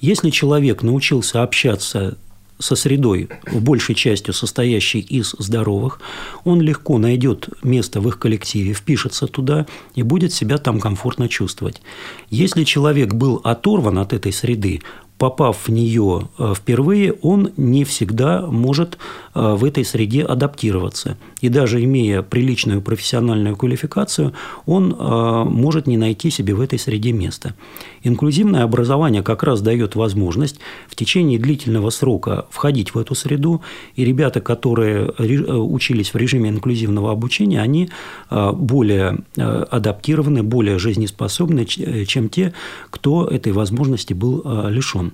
[0.00, 2.16] Если человек научился общаться
[2.60, 6.00] со средой, большей частью состоящей из здоровых,
[6.44, 11.82] он легко найдет место в их коллективе, впишется туда и будет себя там комфортно чувствовать.
[12.28, 14.80] Если человек был оторван от этой среды,
[15.20, 18.96] попав в нее э, впервые, он не всегда может
[19.34, 21.16] в этой среде адаптироваться.
[21.40, 24.32] И даже имея приличную профессиональную квалификацию,
[24.66, 27.54] он э, может не найти себе в этой среде места.
[28.02, 33.62] Инклюзивное образование как раз дает возможность в течение длительного срока входить в эту среду,
[33.94, 37.90] и ребята, которые учились в режиме инклюзивного обучения, они
[38.30, 42.52] более адаптированы, более жизнеспособны, чем те,
[42.90, 45.12] кто этой возможности был лишен.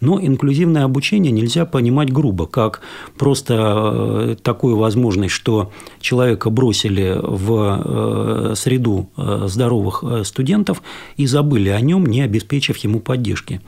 [0.00, 2.80] Но инклюзивное обучение нельзя понимать грубо, как
[3.18, 10.82] просто э, такую возможность, что человека бросили в э, среду э, здоровых студентов
[11.16, 13.60] и забыли о нем, не обеспечив ему поддержки.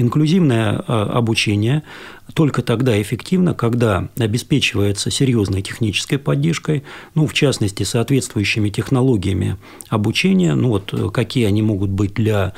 [0.00, 1.82] Инклюзивное обучение
[2.34, 6.84] только тогда эффективно, когда обеспечивается серьезной технической поддержкой,
[7.14, 9.56] ну, в частности, соответствующими технологиями
[9.88, 12.54] обучения, ну, вот какие они могут быть для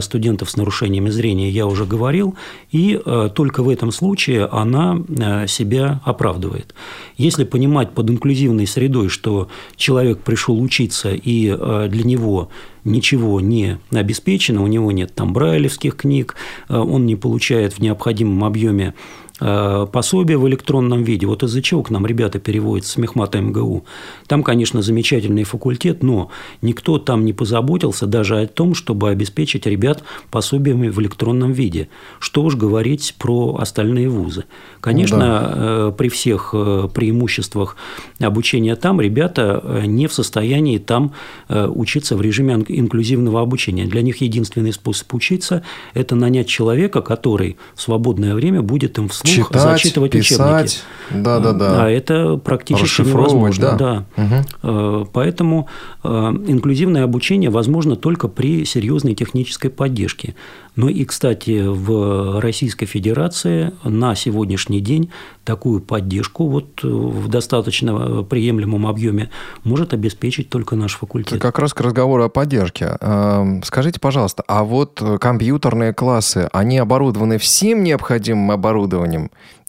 [0.00, 2.36] студентов с нарушениями зрения, я уже говорил,
[2.70, 6.74] и э, только в этом случае она э, себя оправдывает.
[7.16, 12.50] Если понимать под инклюзивной средой, что человек пришел учиться, и э, для него
[12.84, 16.36] ничего не обеспечено, у него нет там брайлевских книг,
[16.68, 18.94] он не получает в необходимом объеме
[19.27, 21.26] Э, пособие в электронном виде.
[21.26, 23.84] Вот из-за чего к нам ребята переводят с Мехмата МГУ.
[24.26, 30.02] Там, конечно, замечательный факультет, но никто там не позаботился даже о том, чтобы обеспечить ребят
[30.30, 31.88] пособиями в электронном виде.
[32.18, 34.44] Что уж говорить про остальные вузы.
[34.80, 35.52] Конечно, да.
[35.54, 37.76] Э, при всех э, преимуществах
[38.18, 41.12] обучения там ребята не в состоянии там
[41.48, 43.86] учиться в режиме инклюзивного обучения.
[43.86, 45.62] Для них единственный способ учиться–
[45.94, 51.24] это нанять человека, который в свободное время будет им вслух вслух Читать, зачитывать писать, учебники.
[51.24, 51.70] Да, да, да.
[51.76, 53.76] Да, это практически невозможно.
[53.78, 54.06] Да.
[54.16, 54.44] Да.
[54.62, 55.08] Угу.
[55.12, 55.68] Поэтому
[56.04, 60.34] э, инклюзивное обучение возможно только при серьезной технической поддержке.
[60.78, 65.10] Ну и, кстати, в Российской Федерации на сегодняшний день
[65.42, 69.30] такую поддержку вот в достаточно приемлемом объеме
[69.64, 71.32] может обеспечить только наш факультет.
[71.32, 72.96] Это как раз к разговору о поддержке.
[73.00, 79.17] Эм, скажите, пожалуйста, а вот компьютерные классы, они оборудованы всем необходимым оборудованием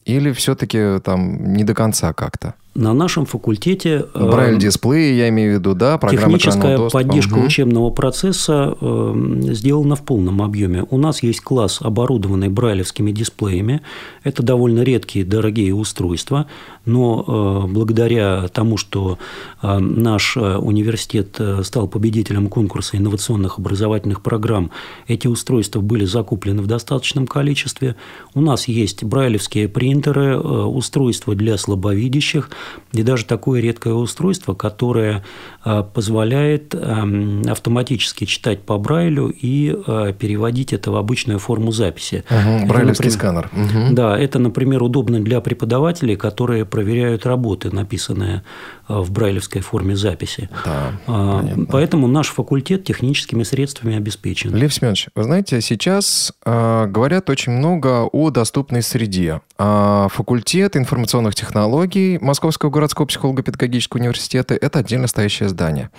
[0.04, 2.54] или все-таки там не до конца как-то?
[2.74, 4.06] На нашем факультете...
[4.14, 7.46] Э, Брайль-дисплеи, я имею в виду, да, программа Техническая поддержка угу.
[7.46, 9.14] учебного процесса э,
[9.52, 10.86] сделана в полном объеме.
[10.90, 13.80] У нас есть класс, оборудованный брайлевскими дисплеями.
[14.22, 16.46] Это довольно редкие, дорогие устройства,
[16.84, 19.18] но э, благодаря тому, что
[19.62, 24.70] наш университет стал победителем конкурса инновационных образовательных программ,
[25.06, 27.96] эти устройства были закуплены в достаточном количестве.
[28.34, 32.50] У нас есть брайлевские принтеры, устройства для слабовидящих–
[32.92, 35.22] и даже такое редкое устройство, которое
[35.62, 42.24] а, позволяет автоматически читать по Брайлю и а, переводить это в обычную форму записи.
[42.30, 43.50] Угу, брайлевский сканер.
[43.52, 43.94] Угу.
[43.94, 48.42] Да, это, например, удобно для преподавателей, которые проверяют работы, написанные
[48.88, 50.48] а, в брайлевской форме записи.
[50.64, 54.54] Да, Поэтому наш факультет техническими средствами обеспечен.
[54.54, 59.40] Лев Семенович, вы знаете, сейчас э, говорят очень много о доступной среде.
[59.58, 65.90] Факультет информационных технологий Московского Московского городского психолого-педагогического университета, это отдельно стоящее здание.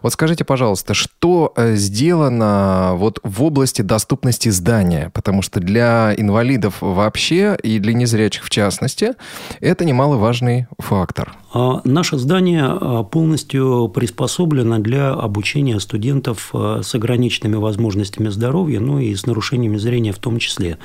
[0.00, 5.10] Вот скажите, пожалуйста, что э, сделано вот в области доступности здания?
[5.12, 9.16] Потому что для инвалидов вообще и для незрячих в частности
[9.60, 11.36] это немаловажный фактор.
[11.50, 18.98] А наше здание а, полностью приспособлено для обучения студентов а, с ограниченными возможностями здоровья, ну
[18.98, 20.78] и с нарушениями зрения в том числе.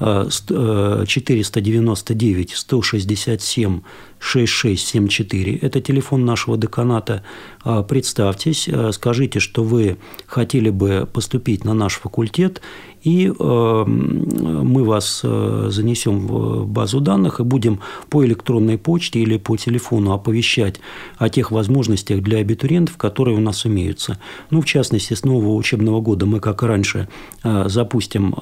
[0.00, 3.80] 499 167
[4.18, 5.56] 6674.
[5.58, 7.22] Это телефон нашего деканата.
[7.62, 9.96] А, представьтесь, скажите, что вы
[10.26, 12.60] хотели бы поступить на наш факультет,
[13.04, 19.36] и э, мы вас э, занесем в базу данных и будем по электронной почте или
[19.36, 20.80] по телефону оповещать
[21.18, 24.18] о тех возможностях для абитуриентов, которые у нас имеются.
[24.50, 27.08] Ну, в частности, с нового учебного года мы, как и раньше,
[27.42, 28.34] э, запустим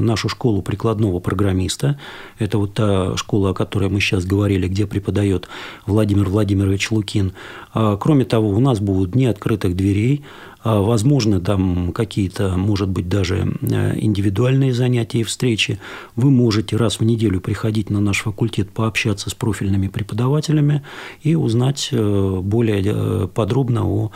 [0.00, 1.98] нашу школу прикладного программиста.
[2.38, 5.48] Это вот та школа, о которой мы сейчас говорили, где преподает
[5.86, 7.32] Владимир Владимирович Лукин.
[7.72, 10.24] А, кроме того, у нас будут дни открытых дверей,
[10.64, 15.78] возможно, там какие-то, может быть, даже э, индивидуальные занятия и встречи.
[16.16, 20.82] Вы можете раз в неделю приходить на наш факультет, пообщаться с профильными преподавателями
[21.22, 24.10] и узнать э, более э, подробно о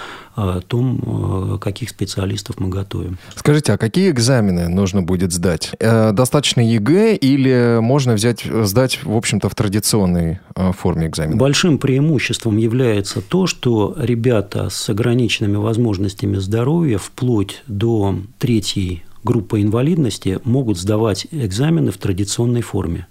[0.66, 3.18] том, каких специалистов мы готовим.
[3.36, 5.72] Скажите, а какие экзамены нужно будет сдать?
[5.78, 10.40] Достаточно ЕГЭ или можно взять, сдать, в общем-то, в традиционной
[10.76, 11.36] форме экзамена?
[11.36, 19.62] Большим преимуществом является то, что ребята с ограниченными возможностями состояниями здоровья вплоть до третьей группы
[19.62, 23.06] инвалидности могут сдавать экзамены в традиционной форме.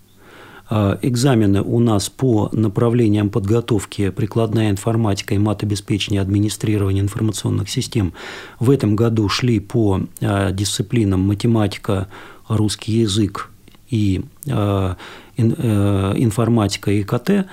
[0.70, 8.14] А, экзамены у нас по направлениям подготовки прикладная информатика и матобеспечение администрирования информационных систем
[8.60, 12.08] в этом году шли по а, дисциплинам математика,
[12.48, 13.50] русский язык
[13.94, 14.98] и а,
[15.36, 17.48] Э, информатика и ИКТ,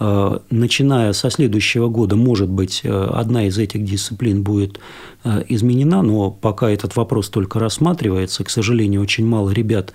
[0.00, 4.80] э, начиная со следующего года, может быть, э, одна из этих дисциплин будет
[5.48, 8.44] изменена, но пока этот вопрос только рассматривается.
[8.44, 9.92] К сожалению, очень мало ребят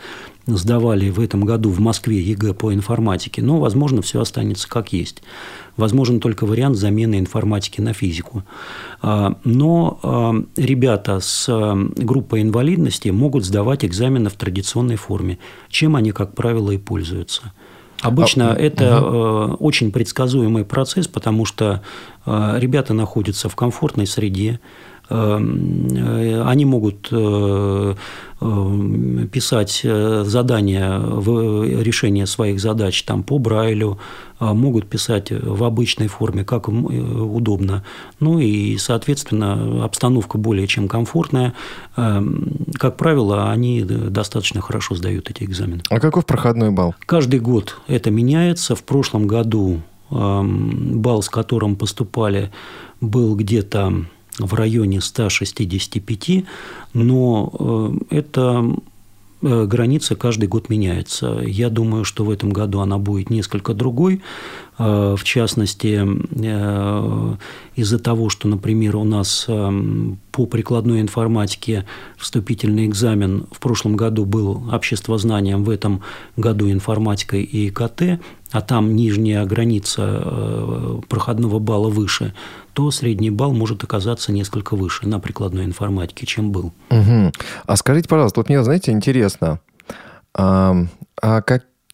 [0.48, 5.22] сдавали в этом году в Москве ЕГЭ по информатике, но, возможно, все останется как есть.
[5.78, 8.44] Возможен только вариант замены информатики на физику.
[9.02, 11.48] Но ребята с
[11.96, 15.38] группой инвалидности могут сдавать экзамены в традиционной форме,
[15.70, 17.54] чем они, как правило, и пользуются.
[18.02, 19.64] Обычно а, это угу.
[19.64, 21.84] очень предсказуемый процесс, потому что
[22.26, 24.60] ребята находятся в комфортной среде,
[25.12, 27.96] они могут э,
[28.42, 31.00] э, писать задания
[31.82, 34.00] решение своих задач там, по Брайлю,
[34.40, 36.86] а могут писать в обычной форме, как им
[37.36, 37.84] удобно.
[38.20, 41.54] Ну и, соответственно, обстановка более чем комфортная.
[41.96, 45.84] Эм, как правило, они достаточно хорошо сдают эти экзамены.
[45.90, 46.96] А каков проходной балл?
[47.06, 48.76] Каждый год это меняется.
[48.76, 52.52] В прошлом году эм, балл, с которым поступали,
[53.00, 54.06] был где-то
[54.38, 56.46] в районе 165,
[56.94, 58.66] но э, это
[59.42, 61.42] э, граница каждый год меняется.
[61.46, 64.22] Я думаю, что в этом году она будет несколько другой.
[64.78, 66.02] В частности,
[67.76, 69.48] из-за того, что, например, у нас
[70.32, 71.86] по прикладной информатике
[72.18, 76.02] вступительный экзамен в прошлом году был обществознанием, в этом
[76.36, 82.34] году информатикой и ИКТ, а там нижняя граница проходного балла выше,
[82.74, 86.74] то средний балл может оказаться несколько выше на прикладной информатике, чем был.
[86.90, 87.32] Угу.
[87.66, 89.60] А скажите, пожалуйста, вот мне, знаете, интересно,
[90.34, 90.76] а,
[91.22, 91.42] а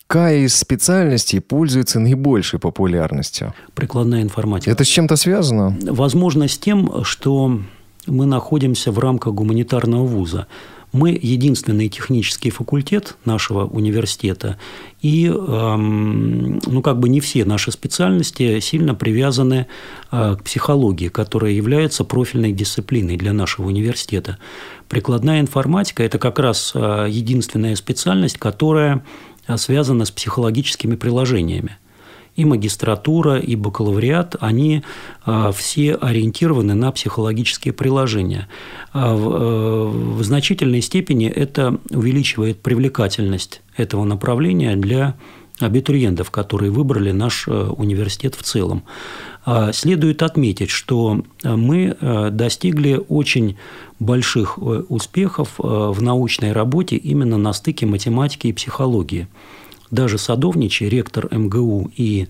[0.08, 3.54] какая из специальностей пользуется наибольшей популярностью?
[3.76, 4.72] Прикладная информатика.
[4.72, 5.78] Это с чем-то связано?
[5.82, 7.60] Возможно, с тем, что
[8.08, 10.48] мы находимся в рамках гуманитарного вуза.
[10.94, 14.58] Мы единственный технический факультет нашего университета,
[15.02, 19.68] и эм, ну, как бы не все наши специальности сильно привязаны
[20.12, 24.38] э, к психологии, которая является профильной дисциплиной для нашего университета.
[24.88, 29.04] Прикладная информатика– это как раз э, единственная специальность, которая
[29.48, 31.78] э, связана с психологическими приложениями
[32.38, 34.84] и магистратура, и бакалавриат, они
[35.26, 38.48] а, все ориентированы на психологические приложения.
[38.94, 45.16] А э, в значительной степени это увеличивает привлекательность этого направления для
[45.60, 48.84] абитуриентов, которые выбрали наш э, университет в целом.
[49.50, 53.56] А, следует отметить, что мы э, достигли очень
[53.98, 59.28] больших успехов в научной работе именно на стыке математики и психологии
[59.92, 62.28] даже Садовничий, ректор МГУ и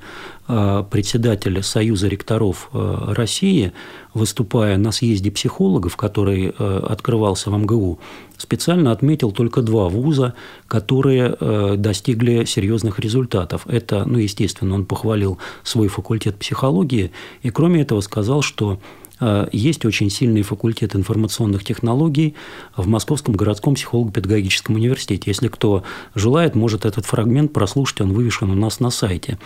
[0.47, 3.73] э, председатель Союза ректоров э, России,
[4.13, 7.99] выступая на съезде психологов, который э, открывался в МГУ,
[8.37, 10.35] специально отметил только два вуза,
[10.67, 11.35] которые
[11.77, 13.65] достигли серьезных результатов.
[13.67, 19.06] Это, ну, естественно, он похвалил свой факультет психологии и, кроме этого, сказал, что Э,
[19.51, 22.36] есть очень сильный факультет информационных технологий
[22.76, 25.24] в Московском городском психолого-педагогическом университете.
[25.28, 25.84] Если кто
[26.15, 29.38] желает, может этот фрагмент прослушать, он вывешен у нас на сайте.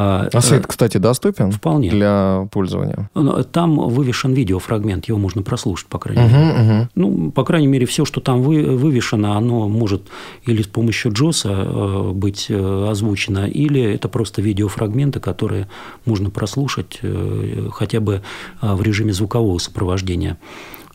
[0.00, 1.50] А, а сайт, э, кстати, доступен?
[1.50, 1.90] Вполне.
[1.90, 3.10] Для пользования?
[3.50, 6.52] Там вывешен видеофрагмент, его можно прослушать, по крайней угу, мере.
[6.52, 6.88] Угу.
[6.94, 10.02] Ну, по крайней мере, все, что там вы, вывешено, оно может
[10.44, 15.66] или с помощью Джоса э, быть озвучено, или это просто видеофрагменты, которые
[16.04, 17.00] можно прослушать
[17.72, 18.22] хотя бы
[18.62, 20.38] в режиме звукового сопровождения.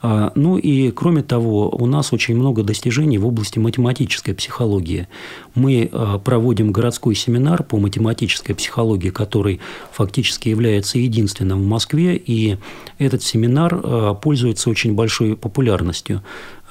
[0.05, 5.07] А, ну и кроме того, у нас очень много достижений в области математической психологии.
[5.55, 9.61] Мы а, проводим городской семинар по математической психологии, который
[9.93, 12.57] фактически является единственным в Москве, и
[12.97, 16.21] этот семинар а, пользуется очень большой популярностью.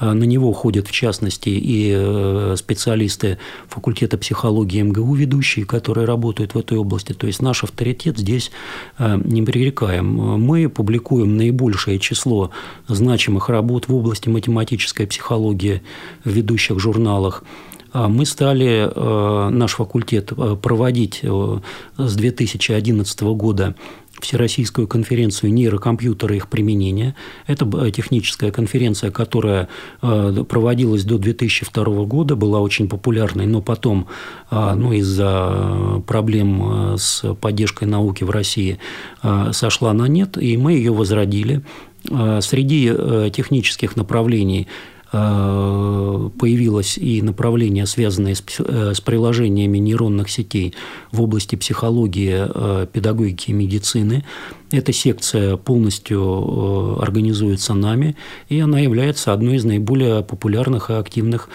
[0.03, 3.39] А, на него ходят, в частности, и э, специалисты
[3.69, 7.13] факультета психологии МГУ, ведущие, которые работают в этой области.
[7.13, 8.51] То есть наш авторитет здесь
[8.99, 10.07] э, не пререкаем.
[10.41, 12.51] Мы публикуем наибольшее число
[12.89, 15.83] значимых работ в области математической психологии
[16.25, 17.45] в ведущих журналах
[17.95, 20.33] а мы стали, э, наш факультет,
[20.63, 23.75] проводить с 2011 года
[24.23, 27.16] Всероссийскую конференцию нейрокомпьютера и их применения.
[27.49, 29.68] Это техническая конференция, которая
[30.01, 34.07] э, проводилась до 2002 года, была очень популярной, но потом
[34.51, 38.79] э, ну, из-за проблем э, с поддержкой науки в России
[39.51, 41.62] сошла на нет, и мы ее возродили.
[42.05, 42.93] Среди
[43.31, 50.75] технических направлений Э, появилось и направление, связанное с, э, с приложениями нейронных сетей
[51.11, 54.25] в области психологии, э, педагогики и медицины.
[54.71, 58.17] Эта секция полностью организуется нами,
[58.49, 61.51] и она является одной из наиболее популярных и активных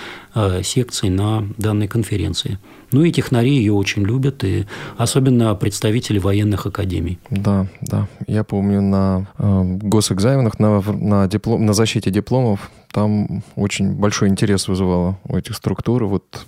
[0.62, 2.60] секций на данной конференции.
[2.91, 4.65] Ну и технари ее очень любят, и
[4.97, 7.19] особенно представители военных академий.
[7.29, 8.07] Да, да.
[8.27, 15.19] Я помню на госэкзаменах, на, на, диплом, на защите дипломов там очень большой интерес вызывало
[15.25, 16.47] у этих структур, вот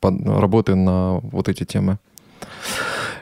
[0.00, 1.98] под, работы на вот эти темы.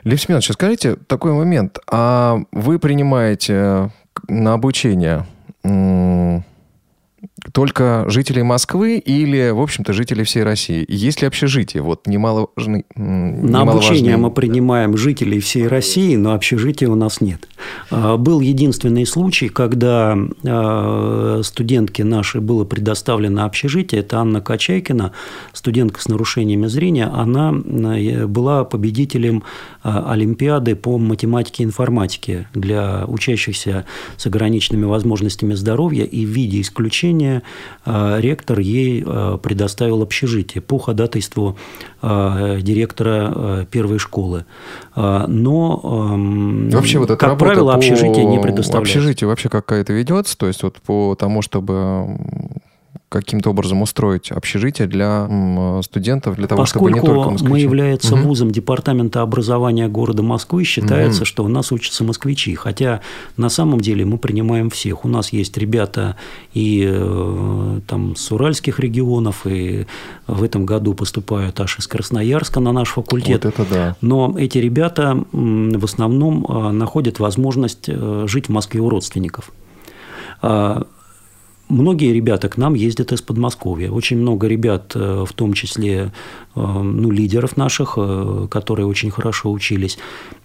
[0.04, 1.78] Лев Семенович, скажите такой момент.
[1.90, 3.90] А вы принимаете
[4.28, 5.26] на обучение
[7.52, 10.84] только жителей Москвы или, в общем-то, жителей всей России?
[10.88, 11.82] Есть ли общежитие?
[11.82, 17.48] Вот немаловажный, На обучение мы принимаем жителей всей России, но общежития у нас нет.
[17.90, 24.00] А, был единственный случай, когда а, студентке нашей было предоставлено общежитие.
[24.00, 25.12] Это Анна Качайкина,
[25.52, 27.06] студентка с нарушениями зрения.
[27.06, 29.44] Она э, была победителем
[29.82, 33.84] а, Олимпиады по математике и информатике для учащихся
[34.16, 36.04] с ограниченными возможностями здоровья.
[36.04, 37.42] И в виде исключения
[37.84, 41.56] ректор ей предоставил общежитие по ходатайству
[42.02, 44.44] директора первой школы.
[44.94, 45.80] Но,
[46.72, 48.86] Вообще вот эта как правило, общежитие не предоставляет.
[48.86, 50.36] Общежитие вообще какая-то ведется?
[50.36, 52.18] То есть вот по тому, чтобы
[53.08, 55.28] каким-то образом устроить общежитие для
[55.82, 57.52] студентов, для того, Поскольку чтобы не только москвичи.
[57.52, 58.22] мы являемся угу.
[58.22, 61.26] вузом Департамента образования города Москвы, считается, угу.
[61.26, 62.54] что у нас учатся москвичи.
[62.56, 63.00] Хотя
[63.36, 65.04] на самом деле мы принимаем всех.
[65.04, 66.16] У нас есть ребята
[66.52, 69.86] и э, там с уральских регионов, и
[70.26, 73.44] в этом году поступают аж из Красноярска на наш факультет.
[73.44, 73.96] Вот это да.
[74.00, 79.52] Но эти ребята в основном э, находят возможность э, жить в Москве у родственников.
[81.68, 83.90] Многие ребята к нам ездят из Подмосковья.
[83.90, 86.12] Очень много ребят, э, в том числе
[86.54, 89.98] э, ну, лидеров наших, э, которые очень хорошо учились,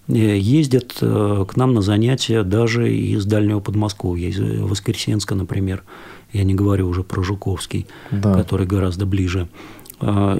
[0.08, 5.84] ездят к нам на занятия даже из дальнего Подмосковья, из Воскресенска, например.
[6.32, 8.34] Я не говорю уже про Жуковский, да.
[8.34, 9.48] который гораздо ближе.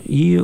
[0.04, 0.42] И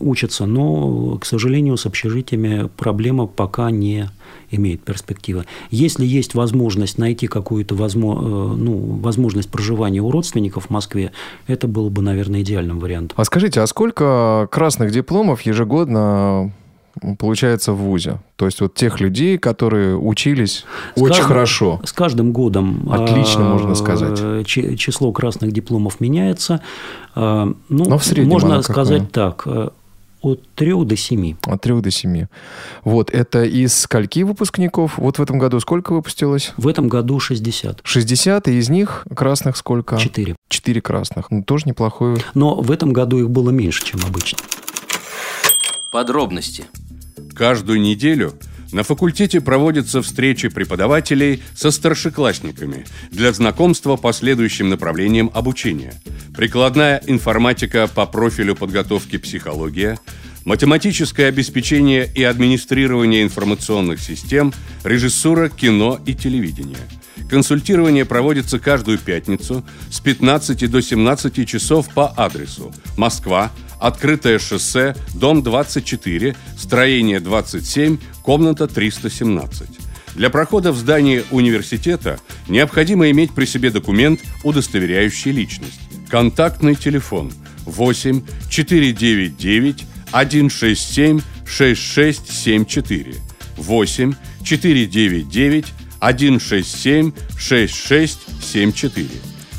[0.00, 0.46] учатся.
[0.46, 4.08] Но, к сожалению, с общежитиями проблема пока не
[4.50, 5.44] имеет перспективы.
[5.70, 11.12] Если есть возможность найти какую-то возможно, э, ну, возможность проживания у родственников в Москве,
[11.46, 13.16] это было бы, наверное, идеальным вариантом.
[13.20, 16.52] А скажите, а сколько красных дипломов ежегодно
[17.18, 18.20] получается в ВУЗе?
[18.36, 20.64] То есть вот тех людей, которые учились
[20.94, 21.80] с очень каждым, хорошо.
[21.84, 22.88] С каждым годом.
[22.90, 24.18] Отлично, можно сказать.
[24.20, 26.60] Э, число красных дипломов меняется.
[27.14, 29.46] Э, ну, Но в среднем можно сказать так
[30.24, 31.36] от 3 до 7.
[31.46, 32.26] От 3 до 7.
[32.84, 34.98] Вот, это из скольки выпускников?
[34.98, 36.52] Вот в этом году сколько выпустилось?
[36.56, 37.80] В этом году 60.
[37.82, 39.96] 60, и из них красных сколько?
[39.96, 40.34] 4.
[40.48, 41.30] 4 красных.
[41.30, 42.16] Ну, тоже неплохое.
[42.32, 44.38] Но в этом году их было меньше, чем обычно.
[45.92, 46.64] Подробности.
[47.34, 48.34] Каждую неделю
[48.72, 55.94] на факультете проводятся встречи преподавателей со старшеклассниками для знакомства по следующим направлениям обучения.
[56.36, 59.98] Прикладная информатика по профилю подготовки психология,
[60.44, 64.52] математическое обеспечение и администрирование информационных систем,
[64.82, 66.78] режиссура, кино и телевидение.
[67.34, 75.42] Консультирование проводится каждую пятницу с 15 до 17 часов по адресу Москва, Открытое шоссе, дом
[75.42, 79.68] 24, строение 27, комната 317.
[80.14, 85.80] Для прохода в здание университета необходимо иметь при себе документ, удостоверяющий личность.
[86.08, 87.32] Контактный телефон
[87.64, 93.14] 8 499 167 6674
[93.56, 94.14] 8
[94.44, 95.66] 499
[96.12, 99.08] 167 6674.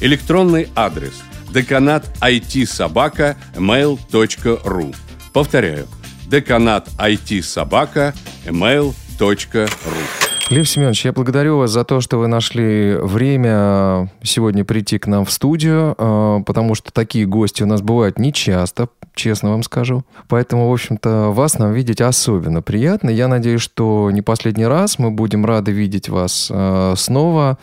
[0.01, 1.13] Электронный адрес
[1.49, 4.95] деканат IT собака mail.ru.
[5.33, 5.87] Повторяю,
[6.27, 8.13] деканат IT собака
[8.45, 10.24] mail.ru.
[10.51, 15.25] Лев Семенович, я благодарю вас за то, что вы нашли время сегодня прийти к нам
[15.25, 20.03] в студию, э, потому что такие гости у нас бывают нечасто, честно вам скажу.
[20.27, 23.09] Поэтому, в общем-то, вас нам видеть особенно приятно.
[23.09, 27.57] Я надеюсь, что не последний раз мы будем рады видеть вас э, снова.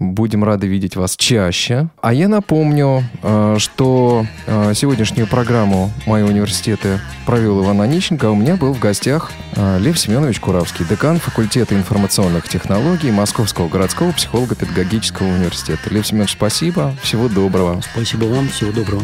[0.00, 1.88] Будем рады видеть вас чаще.
[2.00, 8.34] А я напомню, э, что э, сегодняшнюю программу «Мои университеты» провел Иван Онищенко, а у
[8.34, 15.26] меня был в гостях э, Лев Семенович Куравский, декан факультета информационных технологий Московского городского психолого-педагогического
[15.26, 15.90] университета.
[15.90, 17.82] Лев Семенович, спасибо, всего доброго.
[17.92, 19.02] Спасибо вам, всего доброго.